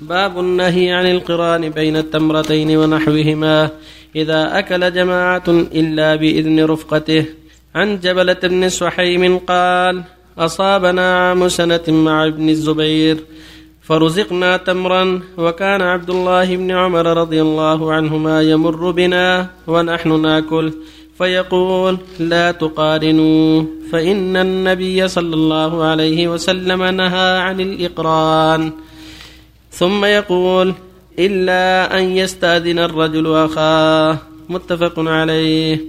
[0.00, 3.70] باب النهي عن القران بين التمرتين ونحوهما.
[4.16, 7.24] إذا أكل جماعة إلا بإذن رفقته
[7.74, 10.02] عن جبلة بن سحيم قال
[10.38, 13.16] أصابنا عام سنة مع ابن الزبير
[13.82, 20.72] فرزقنا تمرا وكان عبد الله بن عمر رضي الله عنهما يمر بنا ونحن نأكل
[21.18, 28.72] فيقول لا تقارنوا فإن النبي صلى الله عليه وسلم نهى عن الإقران.
[29.72, 30.74] ثم يقول
[31.18, 34.18] إلا أن يستأذن الرجل أخاه.
[34.48, 35.80] متفق عليه.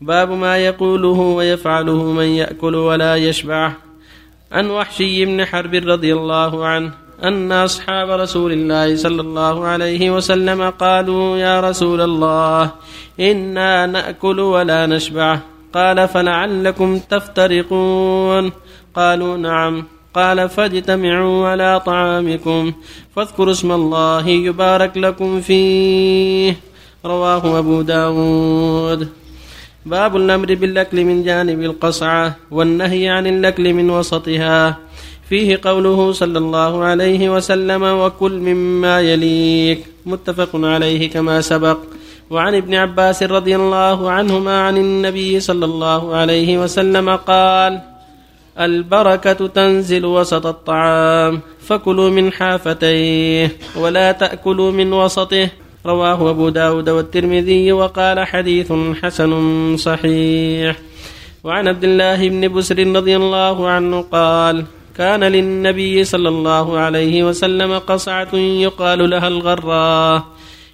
[0.00, 3.72] باب ما يقوله ويفعله من يأكل ولا يشبع.
[4.52, 6.92] عن وحشي بن حرب رضي الله عنه
[7.24, 12.70] أن أصحاب رسول الله صلى الله عليه وسلم قالوا يا رسول الله
[13.20, 15.38] إنا نأكل ولا نشبع.
[15.74, 18.52] قال فلعلكم تفترقون.
[18.94, 19.84] قالوا نعم.
[20.14, 22.72] قال فاجتمعوا على طعامكم
[23.16, 26.56] فاذكروا اسم الله يبارك لكم فيه.
[27.04, 29.08] رواه أبو داود.
[29.86, 34.76] باب الأمر بالأكل من جانب القصعة والنهي عن الأكل من وسطها.
[35.28, 39.86] فيه قوله صلى الله عليه وسلم وكل مما يليك.
[40.06, 41.78] متفق عليه كما سبق.
[42.30, 47.91] وعن ابن عباس رضي الله عنهما عن النبي صلى الله عليه وسلم قال
[48.60, 55.48] البركة تنزل وسط الطعام فكلوا من حافتيه ولا تأكلوا من وسطه.
[55.86, 59.32] رواه أبو داود والترمذي وقال حديث حسن
[59.76, 60.76] صحيح.
[61.44, 64.64] وعن عبد الله بن بسر رضي الله عنه قال
[64.96, 70.22] كان للنبي صلى الله عليه وسلم قصعة يقال لها الغراء.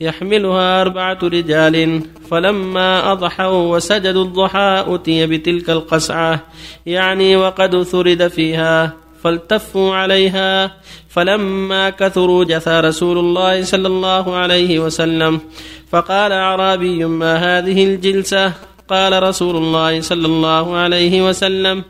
[0.00, 6.40] يحملها أربعة رجال فلما أضحوا وسجدوا الضحى أتي بتلك القصعة
[6.86, 8.92] يعني وقد ثرد فيها
[9.24, 10.72] فالتفوا عليها
[11.08, 15.40] فلما كثروا جثى رسول الله صلى الله عليه وسلم.
[15.92, 18.52] فقال أعرابي ما هذه الجلسة؟
[18.88, 21.84] قال رسول الله صلى الله عليه وسلم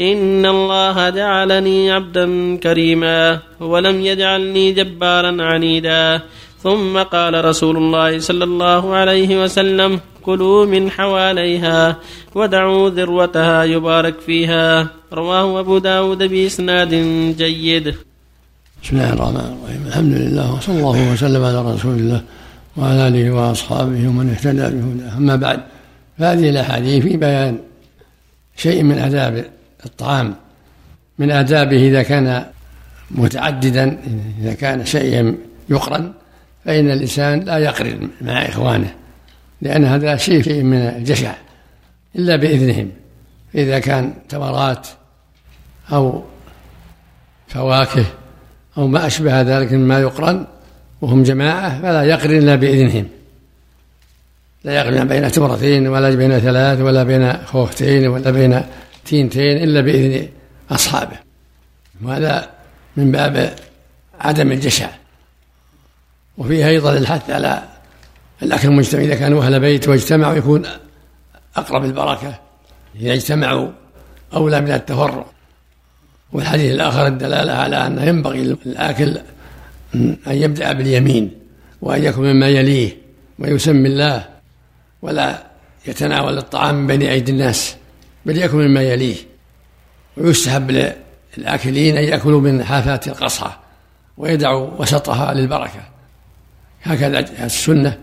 [0.00, 6.22] إن الله جعلني عبدا كريما ولم يجعلني جبارا عنيدا.
[6.64, 11.96] ثم قال رسول الله صلى الله عليه وسلم كلوا من حواليها
[12.34, 14.88] ودعوا ذروتها يبارك فيها.
[15.12, 16.92] رواه أبو داود بإسناد
[17.36, 17.94] جيد.
[18.82, 19.82] بسم الله الرحمن الرحيم.
[19.86, 22.20] الحمد لله وصلى الله وسلم على رسول الله
[22.76, 25.16] وعلى آله وأصحابه ومن اهتدى بهداه.
[25.20, 25.60] أما بعد
[26.18, 27.58] فهذه الأحاديث في بيان
[28.56, 29.44] شيء من آداب
[29.86, 30.34] الطعام
[31.18, 32.44] من آدابه إذا كان
[33.10, 33.98] متعددا
[34.40, 35.34] إذا كان شيئا
[35.68, 36.23] يقرن.
[36.64, 38.94] فإن الإنسان لا يقرن مع إخوانه
[39.62, 41.34] لأن هذا شيء من الجشع
[42.16, 42.90] إلا بإذنهم.
[43.54, 44.88] إذا كان تمرات
[45.92, 46.24] أو
[47.48, 48.04] فواكه
[48.78, 50.46] أو ما أشبه ذلك مما يقرن
[51.00, 53.08] وهم جماعة فلا يقرن إلا بإذنهم.
[54.64, 58.62] لا يقرن بين تمرتين ولا بين ثلاث ولا بين خوختين ولا بين
[59.04, 60.28] تينتين إلا بإذن
[60.70, 61.16] أصحابه.
[62.02, 62.50] وهذا
[62.96, 63.54] من باب
[64.20, 64.88] عدم الجشع.
[66.38, 67.62] وفيه أيضا الحث على
[68.42, 69.02] الأكل المجتمع.
[69.02, 70.62] إذا كانوا أهل بيت واجتمعوا يكون
[71.56, 72.38] أقرب البركة.
[73.00, 73.68] إذا اجتمعوا
[74.34, 75.26] أولى من التفرق
[76.32, 79.18] والحديث الآخر الدلالة على أنه ينبغي الآكل
[79.94, 81.30] أن يبدأ باليمين
[81.82, 82.96] وأن يكون مما يليه
[83.38, 84.26] ويسمي الله
[85.02, 85.42] ولا
[85.86, 87.76] يتناول الطعام من بين أيدي الناس
[88.26, 89.16] بل يكن مما يليه.
[90.16, 90.92] ويستحب
[91.38, 93.60] للآكلين أن يأكلوا من حافات القصعة
[94.16, 95.93] ويدعوا وسطها للبركة.
[96.84, 97.98] هكذا السنة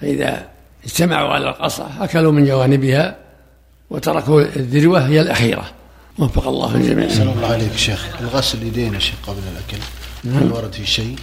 [0.00, 0.46] فإذا
[0.84, 3.16] اجتمعوا على القصعة أكلوا من جوانبها
[3.90, 5.64] وتركوا الذروة هي الأخيرة.
[6.18, 7.08] وفق الله الجميع.
[7.08, 8.06] سلام الله عليك شيخ.
[8.20, 9.84] الغسل اليدين يا شيخ قبل الأكل.
[10.24, 10.52] هل نعم.
[10.52, 11.16] ورد في شيء؟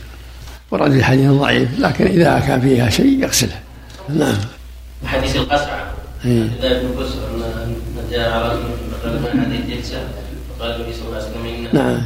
[0.71, 3.61] ورد في حديث ضعيف لكن إذا كان فيها شيء يغسلها
[4.09, 4.37] نعم.
[5.05, 5.93] حديث القسعة
[6.25, 7.75] إذا ابن بسر أن
[8.11, 8.59] جاء على
[9.05, 10.07] من هذه الجلسة
[10.59, 12.01] فقال النبي صلى الله عليه وسلم نعم.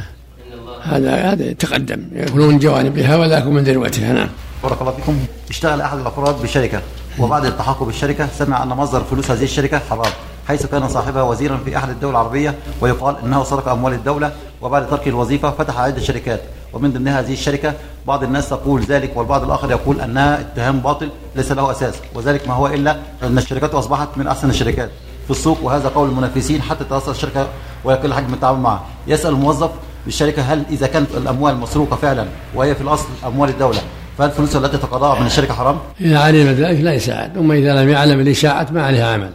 [0.84, 4.28] هذا هذا تقدم يكونون من جوانبها ولا يكون من ذروتها نعم.
[4.62, 5.18] بارك الله فيكم.
[5.50, 6.82] اشتغل أحد الأفراد بشركة
[7.18, 10.12] وبعد التحقق بالشركة سمع أن مصدر فلوس هذه الشركة حرام
[10.48, 14.32] حيث كان صاحبها وزيرا في أحد الدول العربية ويقال إنه سرق أموال الدولة
[14.62, 16.40] وبعد ترك الوظيفة فتح عدة شركات.
[16.72, 17.74] ومن ضمن هذه الشركة
[18.06, 22.54] بعض الناس تقول ذلك والبعض الآخر يقول انها اتهام باطل ليس له أساس وذلك ما
[22.54, 24.90] هو إلا أن الشركات أصبحت من أحسن الشركات.
[25.24, 27.46] في السوق وهذا قول المنافسين حتى تأثر الشركة
[27.84, 28.82] ويقل حجم التعامل معها.
[29.06, 29.70] يسأل الموظف
[30.04, 33.80] بالشركة هل إذا كانت الأموال مسروقة فعلا وهي في الأصل أموال الدولة
[34.18, 37.88] فهل الفلوس التي تقاضاها من الشركة حرام؟ إذا علم ذلك لا يساعد، أما إذا لم
[37.88, 39.30] يعلم الاشاعه ما عليها عمل.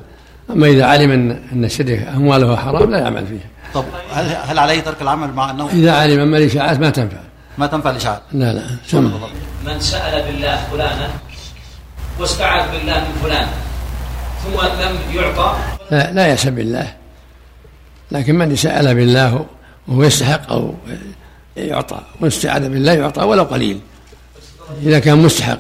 [0.50, 3.50] أما إذا علم ان إن الشركة امواله حرام لا يعمل فيها.
[3.74, 7.18] طب هل هل عليه ترك العمل مع انه إذا علم اما الاشاعات ما تنفع
[7.57, 9.10] ما تنفع الاشعاع لا لا سمع
[9.65, 11.10] من سأل بالله فلانا
[12.19, 13.48] واستعاذ بالله من فلان
[14.44, 15.56] ثم لم يعطى
[15.92, 16.94] لا لا يأس بالله
[18.12, 19.45] لكن من سأل بالله
[19.89, 20.74] وهو يستحق أو
[21.57, 23.80] يعطى واستعاذ بالله يعطى ولو قليل.
[24.83, 25.59] إذا كان مستحق.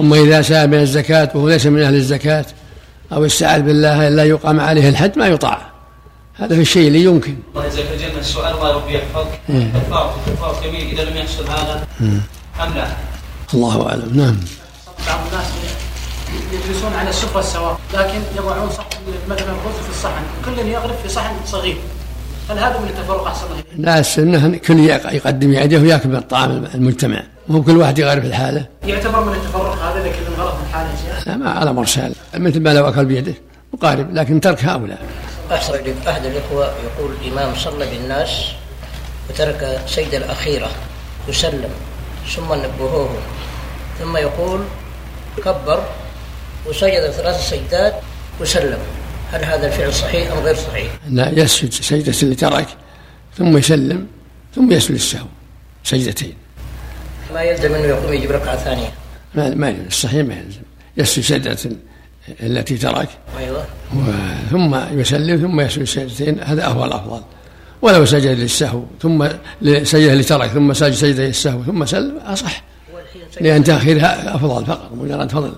[0.00, 2.46] أما إذا سأل من الزكاة وهو ليس من أهل الزكاة
[3.12, 5.58] أو استعاذ بالله لا يقام عليه الحد ما يطاع.
[6.34, 7.36] هذا في الشيء اللي يمكن.
[7.54, 9.40] الله يجزاك الجنة السؤال الله ربي يحفظك.
[9.50, 9.70] إيه.
[9.74, 10.90] الفاظ الفاظ جميل.
[10.90, 11.86] إذا لم يحصل هذا
[12.60, 12.86] أم لا؟
[13.54, 14.10] الله أعلم.
[14.14, 14.36] نعم.
[15.06, 15.46] بعض الناس
[16.52, 18.88] يجلسون على السفرة سواء لكن يضعون صحن
[19.28, 20.22] مثلا الرز في الصحن.
[20.44, 21.76] كل يغرف في صحن صغير.
[22.50, 27.22] هل هذا من التفرق أحسن الله؟ لا السنة كل يقدم يده وياكل من الطعام المجتمع.
[27.48, 28.66] مو كل واحد يغرف الحالة.
[28.86, 32.14] يعتبر من التفرق هذا إذا كل غرف من حاله شيخ لا ما على مرسال.
[32.34, 33.34] مثل ما لو أكل بيده
[33.72, 34.98] مقارب لكن ترك هؤلاء.
[35.52, 35.94] أحسن إليك.
[36.08, 38.30] أحد الإخوة يقول الإمام صلى بالناس
[39.30, 40.68] وترك سيد الأخيرة
[41.28, 41.70] يسلم
[42.36, 43.16] ثم نبهوه.
[44.00, 44.60] ثم يقول
[45.44, 45.84] كبر
[46.66, 47.94] وسجد ثلاث سجدات
[48.40, 48.78] وسلم.
[49.34, 52.66] هل هذا الفعل صحيح أم غير صحيح؟ لا يسجد سجدة اللي ترك
[53.38, 54.06] ثم يسلم
[54.54, 55.26] ثم يسجد السهو
[55.84, 56.34] سجدتين.
[57.34, 58.88] ما يلزم أنه يقوم يجيب ركعة ثانية؟
[59.34, 60.60] ما ما يلزم الصحيح ما يلزم.
[60.96, 61.76] يسجد سجدة
[62.42, 63.08] التي ترك
[63.96, 64.00] و-
[64.50, 67.20] ثم يسلم ثم يسجد السجدتين هذا هو الافضل
[67.82, 69.28] ولو سجد للسهو ثم
[69.82, 72.50] سجد اللي ترك ثم سجد سجدة للسهو ثم سلم سجد,
[73.40, 75.52] لأن تأخيرها أفضل فقط مجرد فضل.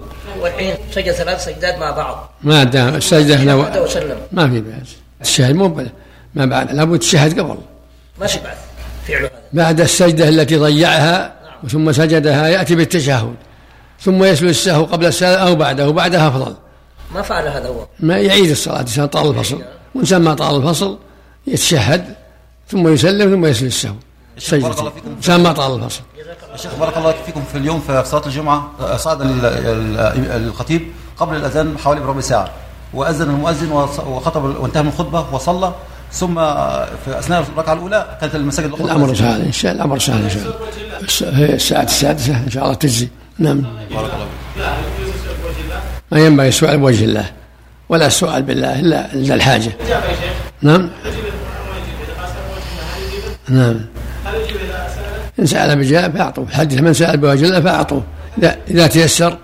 [0.47, 2.31] والحين سجد ثلاث سجدات مع بعض.
[2.43, 4.19] ما دام السجده لو وسلم.
[4.33, 4.97] ما في بأس.
[5.21, 5.87] الشاهد مو
[6.35, 6.73] ما بعد.
[6.73, 7.59] لابد الشهد قبل.
[8.21, 8.57] ما في بعد
[9.09, 9.31] فعل هذا.
[9.53, 11.33] بعد السجدة التي ضيعها
[11.69, 13.35] ثم سجدها يأتي بالتشهد.
[14.01, 15.89] ثم يسجد السهو قبل السلام أو بعده.
[15.89, 16.55] وبعدها أفضل.
[17.15, 17.87] ما فعل هذا هو.
[18.01, 18.83] ما يعيد الصلاة.
[18.83, 19.63] إذا طال الفصل.
[19.95, 20.99] وإنسان ما طال الفصل
[21.47, 22.15] يتشهد.
[22.69, 23.95] ثم يسلم ثم يسجد السهو.
[24.38, 24.73] فيكم.
[25.17, 26.00] إنسان ما طال الفصل.
[26.53, 30.83] يا شيخ بارك الله فيكم في اليوم في صلاة الجمعة آه، صعد ال- ال- الخطيب
[31.17, 32.50] قبل الأذان بحوالي بربع ساعة.
[32.94, 33.73] وأذن المؤذن
[34.06, 35.75] وخطب وانتهى من الخطبة وصلى.
[36.12, 36.35] ثم
[37.05, 38.85] في أثناء الركعة الأولى كانت المساجد الأخرى.
[38.85, 40.55] الأمر سهل إن شاء الله الأمر سهل إن شاء الله.
[41.00, 43.09] الس- هي الساعة السادسة إن شاء الله تجزي.
[43.38, 43.62] نعم.
[43.91, 44.27] بارك الله
[46.12, 47.33] ما ينبغي السؤال بوجه الله
[47.88, 49.73] ولا السؤال بالله الا إلا الحاجة.
[50.62, 50.91] نعم.
[53.49, 53.81] نعم.
[55.41, 56.44] ان سأل بجاه فأعطوه.
[56.49, 58.03] الحديث من سأل بوجه الله فأعطوه.
[58.38, 59.38] اذا إذا تيسر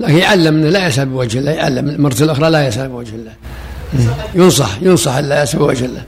[0.00, 1.50] لكن يعلم إنه لا يسأل بوجه الله.
[1.50, 3.32] يعلم المرة الأخرى لا يسأل بوجه الله.
[4.34, 6.02] ينصح ينصح لا يسأل بوجه الله.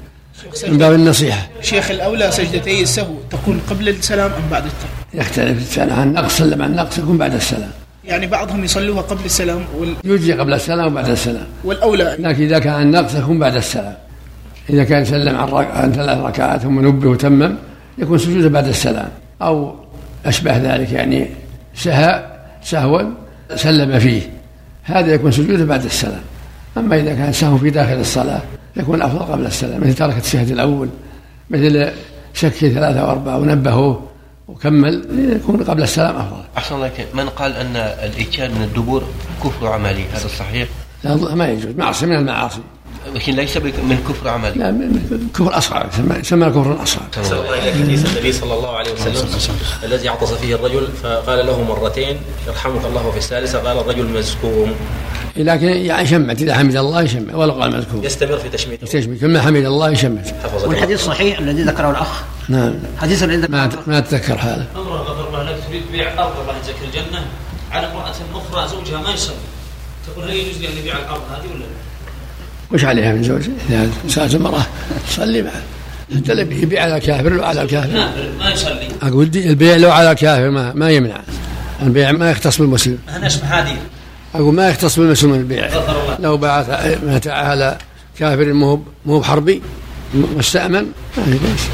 [0.68, 1.48] من باب النصيحة.
[1.62, 6.62] شيخ الأولى سجدتي السهو تكون قبل السلام أم بعد الترك يختلف الانسان عن نقص سلم
[6.62, 7.70] عن نقص؟ يكون بعد السلام.
[8.04, 9.94] يعني بعضهم يصلوها قبل السلام وال...
[10.04, 11.46] يجزي قبل السلام وبعد السلام.
[11.64, 13.94] والأولى لكن إذا كان النقص يكون بعد السلام.
[14.70, 15.70] إذا كان سلم عن, رك...
[15.70, 17.54] عن ثلاث ركعات ثم نبه وتمم
[17.98, 19.08] يكون سجوده بعد السلام.
[19.42, 19.74] أو
[20.26, 21.30] أشبه ذلك يعني
[21.74, 22.26] سهى
[22.62, 23.02] سهوا
[23.54, 24.22] سلم فيه.
[24.82, 26.20] هذا يكون سجوده بعد السلام.
[26.76, 28.40] أما إذا كان سهو في داخل الصلاة
[28.76, 29.80] يكون أفضل قبل السلام.
[29.80, 30.88] مثل ترك الشهد الأول
[31.50, 31.90] مثل
[32.34, 34.06] شك ثلاثة وأربعة ونبهوه
[34.48, 35.04] وكمل
[35.36, 36.42] يكون قبل السلام أفضل.
[36.56, 37.14] أحسن الله إليك.
[37.14, 39.04] من قال أن الإتيان من الدبور
[39.44, 40.68] كفر عملي؟ هذا صحيح؟
[41.04, 41.74] لا ما يجوز.
[41.76, 42.60] معصية من المعاصي.
[43.14, 47.00] لكن ليس من كفر عملي لا من- كفر يسمى يسمى كفر أحسن
[47.32, 52.16] الله إليك حديث النبي صلى الله عليه وسلم الذي عطس فيه الرجل فقال له مرتين
[52.46, 54.72] يرحمك الله في الثالثة قال الرجل مزكوم
[55.36, 58.04] لكن يعني يشمت إذا حمد الله يشمت ولو قال مذكور.
[58.04, 58.96] يستمر في تشميته.
[58.96, 60.34] يشمت كل ما حمد الله يشمت.
[60.64, 62.22] والحديث صحيح الذي ذكره الأخ.
[62.48, 62.74] نعم.
[62.98, 66.74] حديث الذي ما ما اتذكر حاله أمرأة غفر الله لك تريد بيع الأرض الله يجزاك
[66.88, 67.26] الجنة.
[67.72, 69.34] على امرأة أخرى زوجها ما يصلي
[70.06, 71.66] تقول هل يجوز لي أن أبيع الأرض هذه ولا لا؟
[72.72, 74.66] وش عليها من زوج؟ إذا سألت المرأة
[75.08, 75.62] تصلي معه.
[76.16, 78.88] حتى يبيع على الكافر لو على الكافر؟ نافل ما يصلي.
[79.02, 81.20] أقول دي البيع لو على الكافر ما, ما يمنع.
[81.82, 82.98] البيع ما يختص بالمسلم.
[83.08, 83.76] أنا اسمع هذه
[84.34, 85.70] أقول ما يختص بالمسلم البيع.
[86.20, 86.66] لو باع
[87.02, 87.78] متاع على
[88.18, 89.62] كافر مو مو بحربي
[90.14, 90.86] مستأمن
[91.18, 91.68] ما في بأس